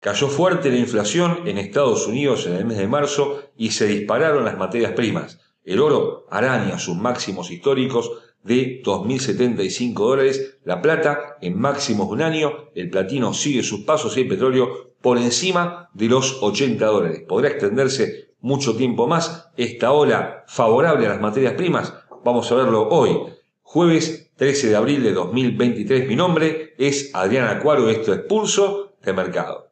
[0.00, 4.44] Cayó fuerte la inflación en Estados Unidos en el mes de marzo y se dispararon
[4.44, 5.40] las materias primas.
[5.64, 8.12] El oro araña sus máximos históricos
[8.44, 14.16] de 2.075 dólares, la plata en máximos de un año, el platino sigue sus pasos
[14.16, 17.24] y el petróleo por encima de los 80 dólares.
[17.26, 21.92] ¿Podrá extenderse mucho tiempo más esta ola favorable a las materias primas?
[22.24, 23.18] Vamos a verlo hoy,
[23.62, 26.06] jueves 13 de abril de 2023.
[26.06, 29.67] Mi nombre es Adrián Acuaro, esto es Pulso de Mercado.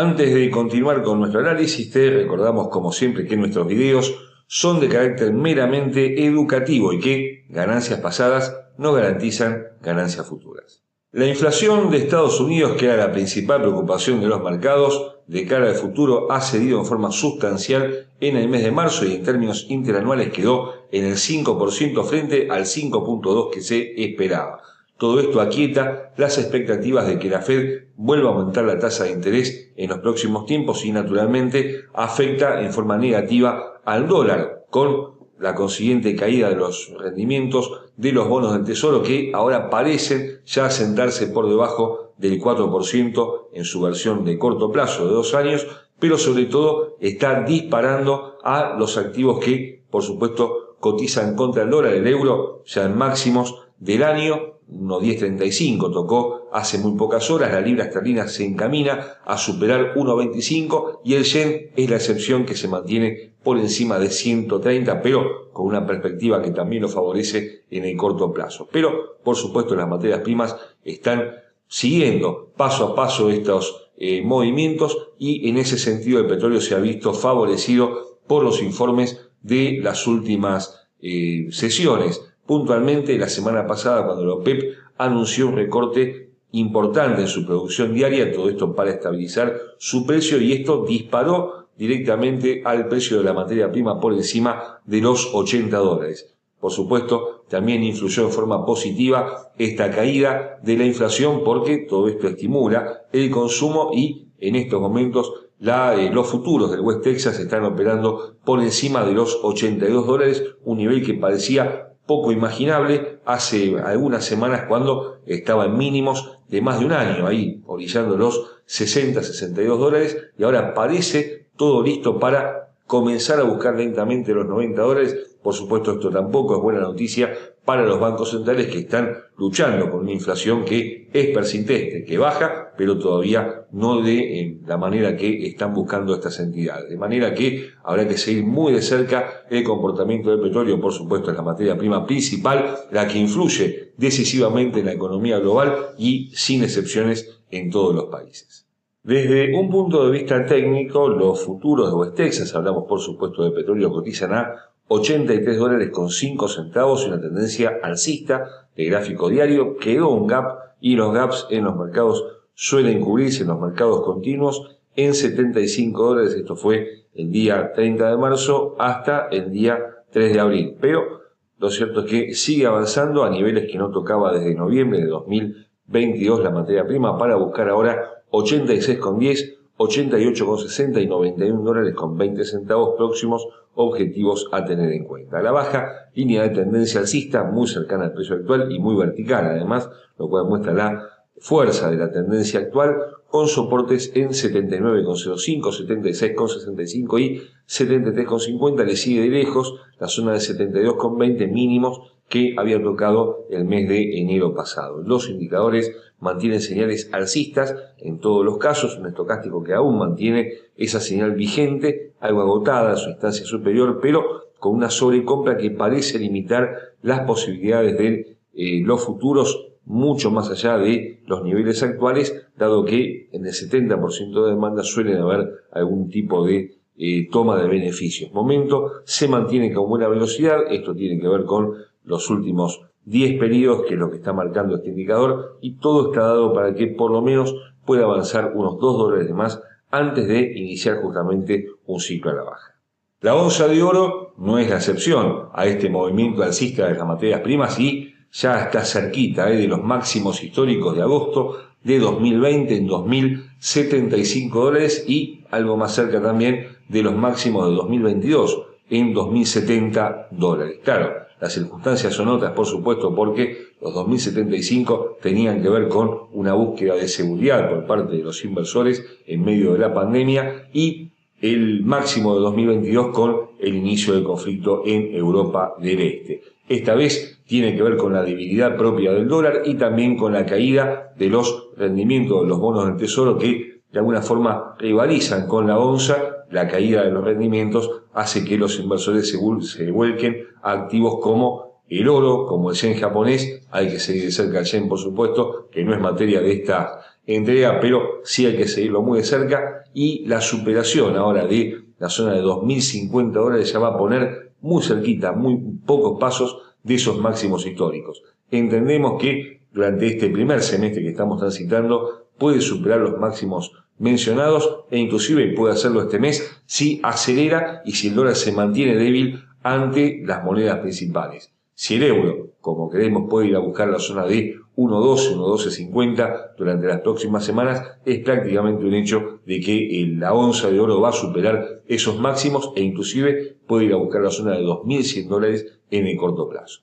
[0.00, 4.14] Antes de continuar con nuestro análisis, te recordamos como siempre que nuestros videos
[4.46, 10.84] son de carácter meramente educativo y que ganancias pasadas no garantizan ganancias futuras.
[11.10, 15.66] La inflación de Estados Unidos, que era la principal preocupación de los mercados de cara
[15.66, 19.66] al futuro, ha cedido en forma sustancial en el mes de marzo y en términos
[19.68, 24.62] interanuales quedó en el 5% frente al 5.2% que se esperaba.
[24.98, 29.12] Todo esto aquieta las expectativas de que la Fed vuelva a aumentar la tasa de
[29.12, 35.54] interés en los próximos tiempos y naturalmente afecta en forma negativa al dólar con la
[35.54, 41.28] consiguiente caída de los rendimientos de los bonos del Tesoro que ahora parecen ya sentarse
[41.28, 45.66] por debajo del 4% en su versión de corto plazo de dos años,
[46.00, 51.94] pero sobre todo está disparando a los activos que, por supuesto, cotizan contra el dólar,
[51.94, 57.84] el euro, ya en máximos del año, 1.1035 tocó hace muy pocas horas, la libra
[57.84, 63.32] esterlina se encamina a superar 1.25 y el yen es la excepción que se mantiene
[63.42, 68.32] por encima de 130, pero con una perspectiva que también lo favorece en el corto
[68.32, 68.68] plazo.
[68.70, 71.30] Pero, por supuesto, las materias primas están
[71.66, 76.78] siguiendo paso a paso estos eh, movimientos y en ese sentido el petróleo se ha
[76.78, 84.24] visto favorecido por los informes de las últimas eh, sesiones puntualmente la semana pasada cuando
[84.24, 90.06] la OPEP anunció un recorte importante en su producción diaria, todo esto para estabilizar su
[90.06, 95.28] precio y esto disparó directamente al precio de la materia prima por encima de los
[95.34, 96.34] 80 dólares.
[96.58, 102.28] Por supuesto, también influyó en forma positiva esta caída de la inflación porque todo esto
[102.28, 108.36] estimula el consumo y en estos momentos eh, los futuros del West Texas están operando
[108.42, 114.64] por encima de los 82 dólares, un nivel que parecía poco imaginable hace algunas semanas
[114.66, 120.16] cuando estaba en mínimos de más de un año, ahí orillando los 60, 62 dólares,
[120.38, 125.36] y ahora parece todo listo para comenzar a buscar lentamente los 90 dólares.
[125.42, 127.32] Por supuesto, esto tampoco es buena noticia
[127.64, 132.72] para los bancos centrales que están luchando con una inflación que es persistente, que baja,
[132.78, 136.88] pero todavía no de la manera que están buscando estas entidades.
[136.88, 141.30] De manera que habrá que seguir muy de cerca el comportamiento del petróleo, por supuesto
[141.30, 146.64] es la materia prima principal, la que influye decisivamente en la economía global y sin
[146.64, 148.67] excepciones en todos los países.
[149.08, 153.52] Desde un punto de vista técnico, los futuros de West Texas, hablamos por supuesto de
[153.52, 154.54] petróleo, cotizan a
[154.86, 159.78] 83 dólares con 5 centavos y una tendencia alcista de gráfico diario.
[159.78, 164.76] Quedó un gap y los gaps en los mercados suelen cubrirse en los mercados continuos
[164.94, 166.34] en 75 dólares.
[166.34, 169.78] Esto fue el día 30 de marzo hasta el día
[170.10, 170.76] 3 de abril.
[170.82, 171.22] Pero
[171.56, 176.44] lo cierto es que sigue avanzando a niveles que no tocaba desde noviembre de 2022
[176.44, 183.46] la materia prima para buscar ahora 86,10 88,60 y 91 dólares con 20 centavos próximos
[183.74, 185.40] objetivos a tener en cuenta.
[185.40, 189.88] La baja línea de tendencia alcista muy cercana al precio actual y muy vertical además,
[190.18, 191.08] lo cual muestra la
[191.38, 192.96] fuerza de la tendencia actual
[193.28, 201.52] con soportes en 79,05, 76,65 y 73,50 le sigue de lejos la zona de 72,20
[201.52, 205.02] mínimos que había tocado el mes de enero pasado.
[205.02, 211.00] Los indicadores mantienen señales alcistas en todos los casos, un estocástico que aún mantiene esa
[211.00, 217.20] señal vigente, algo agotada su instancia superior, pero con una sobrecompra que parece limitar las
[217.20, 223.46] posibilidades de eh, los futuros mucho más allá de los niveles actuales, dado que en
[223.46, 228.32] el 70% de demanda suelen haber algún tipo de eh, toma de beneficios.
[228.32, 233.86] Momento se mantiene con buena velocidad, esto tiene que ver con los últimos 10 periodos,
[233.86, 237.10] que es lo que está marcando este indicador, y todo está dado para que por
[237.10, 242.30] lo menos pueda avanzar unos 2 dólares de más antes de iniciar justamente un ciclo
[242.30, 242.74] a la baja.
[243.20, 247.40] La onza de oro no es la excepción a este movimiento alcista de las materias
[247.40, 252.88] primas y ya está cerquita eh, de los máximos históricos de agosto de 2020 en
[252.88, 260.78] 2.075 dólares y algo más cerca también de los máximos de 2022 en 2.070 dólares.
[260.84, 266.54] Claro, las circunstancias son otras, por supuesto, porque los 2075 tenían que ver con una
[266.54, 271.84] búsqueda de seguridad por parte de los inversores en medio de la pandemia y el
[271.84, 276.42] máximo de 2022 con el inicio del conflicto en Europa del Este.
[276.68, 280.44] Esta vez tiene que ver con la debilidad propia del dólar y también con la
[280.44, 285.66] caída de los rendimientos de los bonos del Tesoro que de alguna forma rivalizan con
[285.66, 286.44] la onza.
[286.50, 292.08] La caída de los rendimientos hace que los inversores se, vuelquen a activos como el
[292.08, 293.66] oro, como el yen japonés.
[293.70, 297.00] Hay que seguir de cerca el yen, por supuesto, que no es materia de esta
[297.26, 299.84] entrega, pero sí hay que seguirlo muy de cerca.
[299.92, 304.82] Y la superación ahora de la zona de 2.050 dólares ya va a poner muy
[304.82, 308.22] cerquita, muy pocos pasos de esos máximos históricos.
[308.50, 314.98] Entendemos que durante este primer semestre que estamos transitando puede superar los máximos mencionados e
[314.98, 320.22] inclusive puede hacerlo este mes si acelera y si el dólar se mantiene débil ante
[320.24, 321.52] las monedas principales.
[321.74, 326.86] Si el euro, como creemos, puede ir a buscar la zona de 1.12, 1.1250 durante
[326.86, 331.12] las próximas semanas, es prácticamente un hecho de que la onza de oro va a
[331.12, 336.06] superar esos máximos e inclusive puede ir a buscar la zona de 2.100 dólares en
[336.06, 336.80] el corto plazo.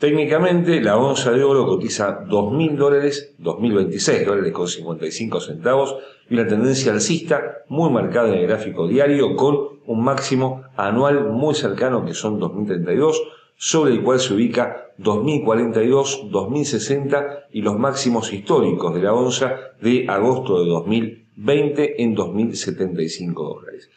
[0.00, 5.94] Técnicamente, la onza de oro cotiza 2.000 dólares, 2.026 dólares con 55 centavos
[6.30, 11.54] y una tendencia alcista muy marcada en el gráfico diario con un máximo anual muy
[11.54, 13.22] cercano que son 2032,
[13.56, 20.06] sobre el cual se ubica 2042, 2060 y los máximos históricos de la onza de
[20.08, 23.90] agosto de 2020 en 2075 dólares.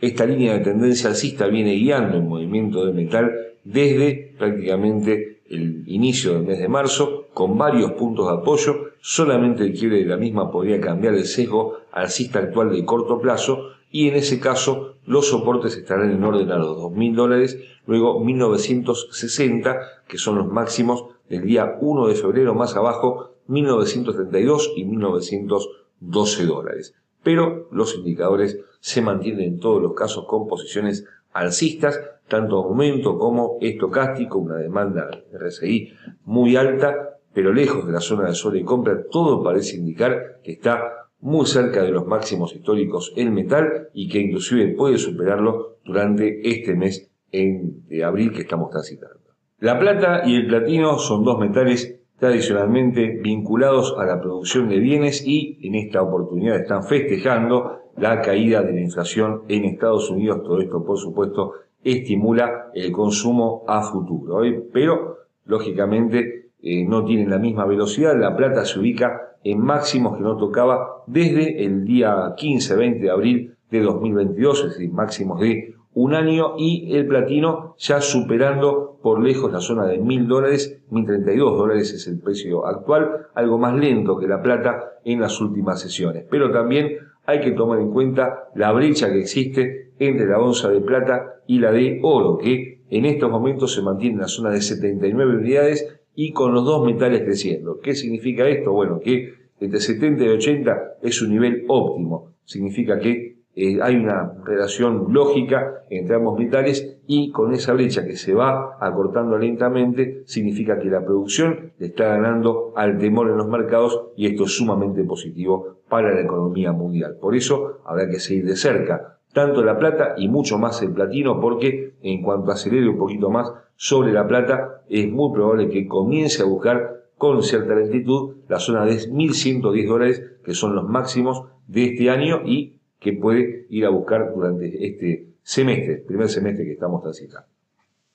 [0.00, 3.32] Esta línea de tendencia alcista viene guiando el movimiento de metal
[3.64, 9.74] desde prácticamente el inicio del mes de marzo, con varios puntos de apoyo, solamente el
[9.74, 14.14] quiebre de la misma podría cambiar el sesgo alcista actual de corto plazo y en
[14.14, 19.78] ese caso los soportes estarán en orden a los 2.000 dólares, luego 1960,
[20.08, 26.94] que son los máximos del día 1 de febrero más abajo, 1932 y 1912 dólares.
[27.22, 32.00] Pero los indicadores se mantienen en todos los casos con posiciones alcistas,
[32.32, 35.92] tanto aumento como estocástico, una demanda de RSI
[36.24, 40.52] muy alta, pero lejos de la zona de sobre y compra, todo parece indicar que
[40.52, 46.40] está muy cerca de los máximos históricos el metal y que inclusive puede superarlo durante
[46.48, 49.20] este mes de abril que estamos transitando.
[49.58, 55.22] La plata y el platino son dos metales tradicionalmente vinculados a la producción de bienes
[55.26, 60.42] y en esta oportunidad están festejando la caída de la inflación en Estados Unidos.
[60.42, 61.52] Todo esto, por supuesto,
[61.84, 64.44] estimula el consumo a futuro.
[64.44, 64.62] ¿eh?
[64.72, 68.18] Pero, lógicamente, eh, no tienen la misma velocidad.
[68.18, 73.54] La plata se ubica en máximos que no tocaba desde el día 15-20 de abril
[73.70, 79.52] de 2022, es decir, máximos de un año, y el platino ya superando por lejos
[79.52, 84.26] la zona de mil dólares, 1032 dólares es el precio actual, algo más lento que
[84.26, 86.24] la plata en las últimas sesiones.
[86.30, 90.80] Pero también hay que tomar en cuenta la brecha que existe entre la onza de
[90.80, 94.60] plata y la de oro, que en estos momentos se mantiene en la zona de
[94.60, 97.78] 79 unidades y con los dos metales creciendo.
[97.80, 98.72] ¿Qué significa esto?
[98.72, 102.32] Bueno, que entre 70 y 80 es un nivel óptimo.
[102.44, 108.16] Significa que eh, hay una relación lógica entre ambos metales y con esa brecha que
[108.16, 113.48] se va acortando lentamente significa que la producción le está ganando al temor en los
[113.48, 117.18] mercados y esto es sumamente positivo para la economía mundial.
[117.20, 121.38] Por eso habrá que seguir de cerca tanto la plata y mucho más el platino
[121.38, 126.40] porque en cuanto acelere un poquito más sobre la plata es muy probable que comience
[126.40, 131.84] a buscar con cierta lentitud la zona de 1.110 dólares que son los máximos de
[131.84, 137.02] este año y que puede ir a buscar durante este semestre, primer semestre que estamos
[137.02, 137.48] transitando.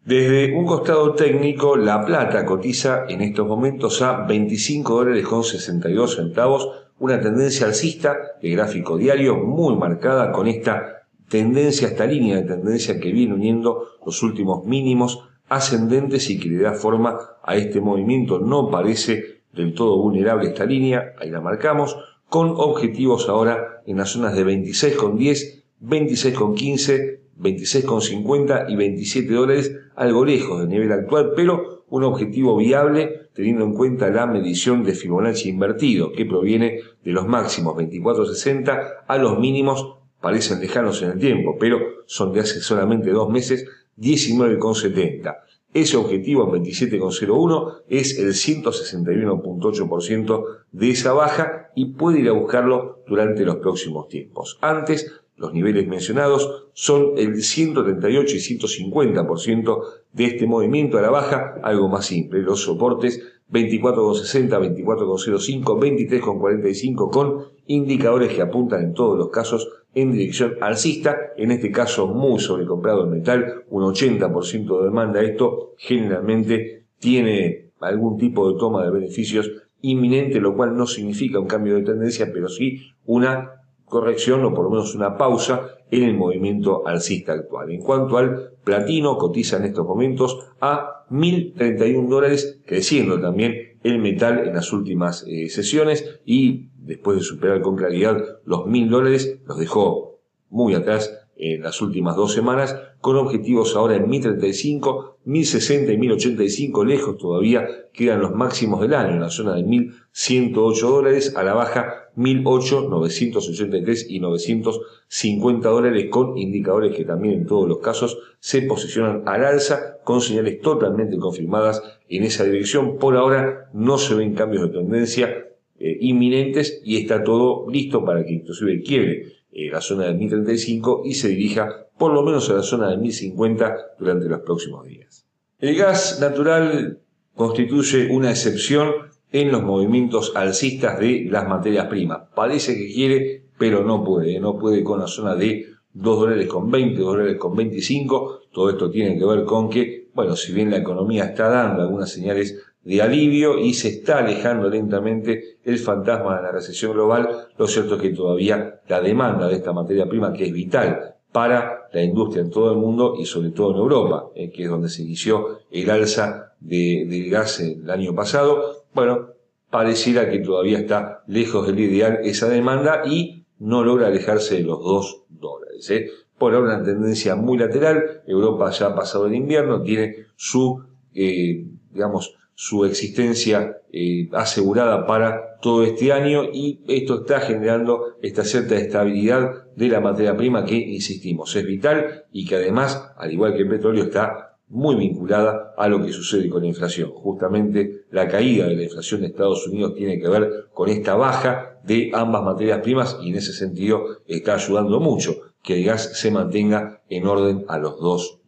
[0.04, 6.16] Desde un costado técnico, la plata cotiza en estos momentos a 25 dólares con 62
[6.16, 12.44] centavos, una tendencia alcista de gráfico diario muy marcada con esta tendencia, esta línea de
[12.44, 17.82] tendencia que viene uniendo los últimos mínimos ascendentes y que le da forma a este
[17.82, 18.40] movimiento.
[18.40, 21.98] No parece del todo vulnerable esta línea, ahí la marcamos,
[22.30, 30.60] con objetivos ahora en las zonas de 26,10, 26,15, 26,50 y 27 dólares, algo lejos
[30.60, 36.12] del nivel actual, pero un objetivo viable teniendo en cuenta la medición de Fibonacci invertido,
[36.12, 41.80] que proviene de los máximos 24,60 a los mínimos, parecen lejanos en el tiempo, pero
[42.08, 43.68] son de hace solamente dos meses,
[43.98, 45.38] 19,70.
[45.74, 53.04] Ese objetivo en 27,01 es el 161,8% de esa baja y puede ir a buscarlo
[53.06, 54.58] durante los próximos tiempos.
[54.62, 61.60] Antes Los niveles mencionados son el 138 y 150% de este movimiento a la baja,
[61.62, 62.42] algo más simple.
[62.42, 64.50] Los soportes 24,60,
[64.84, 71.72] 24,05, 23,45 con indicadores que apuntan en todos los casos en dirección alcista, en este
[71.72, 75.22] caso muy sobrecomprado el metal, un 80% de demanda.
[75.22, 79.52] Esto generalmente tiene algún tipo de toma de beneficios
[79.82, 83.52] inminente, lo cual no significa un cambio de tendencia, pero sí una
[83.88, 87.72] corrección o por lo menos una pausa en el movimiento alcista actual.
[87.72, 94.46] En cuanto al platino, cotiza en estos momentos a 1.031 dólares, creciendo también el metal
[94.46, 99.58] en las últimas eh, sesiones y después de superar con claridad los 1.000 dólares, los
[99.58, 105.98] dejó muy atrás en las últimas dos semanas, con objetivos ahora en 1035, 1060 y
[105.98, 111.44] 1085, lejos todavía quedan los máximos del año, en la zona de 1108 dólares, a
[111.44, 118.18] la baja 1008, 983 y 950 dólares, con indicadores que también en todos los casos
[118.40, 122.98] se posicionan al alza, con señales totalmente confirmadas en esa dirección.
[122.98, 125.48] Por ahora no se ven cambios de tendencia
[125.80, 131.04] eh, inminentes y está todo listo para que inclusive quiebre eh, la zona del 1035
[131.06, 135.26] y se dirija por lo menos a la zona del 1050 durante los próximos días.
[135.60, 137.00] El gas natural
[137.36, 138.92] constituye una excepción
[139.32, 142.22] en los movimientos alcistas de las materias primas.
[142.34, 144.40] Parece que quiere, pero no puede.
[144.40, 148.42] No puede con la zona de 2 dólares con 20, 2 dólares con 25.
[148.52, 152.10] Todo esto tiene que ver con que, bueno, si bien la economía está dando algunas
[152.10, 152.58] señales
[152.88, 157.48] de alivio y se está alejando lentamente el fantasma de la recesión global.
[157.58, 161.90] Lo cierto es que todavía la demanda de esta materia prima, que es vital para
[161.92, 164.88] la industria en todo el mundo y sobre todo en Europa, eh, que es donde
[164.88, 169.28] se inició el alza de, del gas el año pasado, bueno,
[169.70, 174.80] pareciera que todavía está lejos del ideal esa demanda y no logra alejarse de los
[174.84, 175.88] 2 dólares.
[175.92, 176.10] ¿eh?
[176.40, 181.64] Por ahora una tendencia muy lateral, Europa ya ha pasado el invierno, tiene su, eh,
[181.92, 188.78] digamos, su existencia eh, asegurada para todo este año y esto está generando esta cierta
[188.78, 193.62] estabilidad de la materia prima que, insistimos, es vital y que además, al igual que
[193.62, 197.12] el petróleo, está muy vinculada a lo que sucede con la inflación.
[197.12, 201.80] Justamente la caída de la inflación de Estados Unidos tiene que ver con esta baja
[201.84, 206.32] de ambas materias primas y en ese sentido está ayudando mucho que el gas se
[206.32, 208.40] mantenga en orden a los dos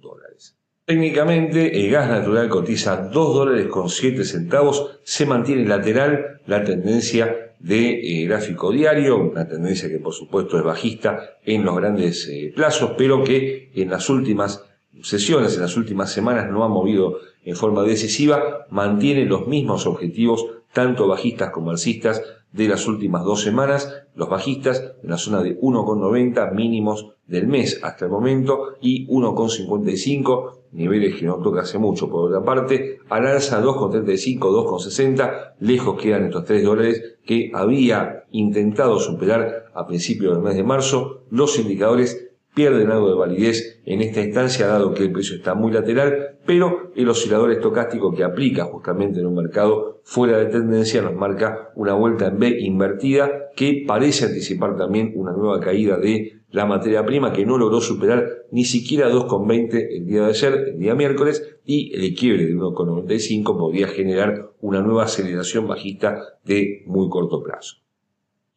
[0.90, 7.54] Técnicamente, el gas natural cotiza 2 dólares con 7 centavos, se mantiene lateral la tendencia
[7.60, 12.52] de eh, gráfico diario, una tendencia que por supuesto es bajista en los grandes eh,
[12.56, 14.66] plazos, pero que en las últimas
[15.02, 20.46] sesiones, en las últimas semanas no ha movido en forma decisiva, mantiene los mismos objetivos,
[20.74, 25.60] tanto bajistas como alcistas, de las últimas dos semanas, los bajistas en la zona de
[25.60, 32.10] 1,90 mínimos del mes hasta el momento y 1,55 niveles que no toca hace mucho.
[32.10, 39.00] Por otra parte, al alza 2,35, 2,60, lejos quedan estos 3 dólares que había intentado
[39.00, 41.24] superar a principios del mes de marzo.
[41.30, 45.72] Los indicadores pierden algo de validez en esta instancia, dado que el precio está muy
[45.72, 51.16] lateral, pero el oscilador estocástico que aplica justamente en un mercado fuera de tendencia nos
[51.16, 56.66] marca una vuelta en B invertida que parece anticipar también una nueva caída de la
[56.66, 60.96] materia prima que no logró superar ni siquiera 2,20 el día de ayer, el día
[60.96, 67.44] miércoles, y el quiebre de 1,95 podría generar una nueva aceleración bajista de muy corto
[67.44, 67.78] plazo.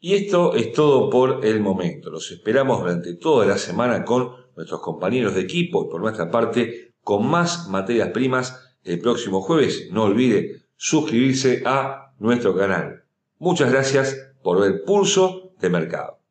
[0.04, 2.11] Y esto es todo por el momento.
[2.11, 6.94] Los esperamos durante toda la semana con nuestros compañeros de equipo y por nuestra parte
[7.04, 9.90] con más materias primas el próximo jueves.
[9.92, 13.04] No olvide suscribirse a nuestro canal.
[13.38, 16.22] Muchas gracias por ver Pulso de Mercado.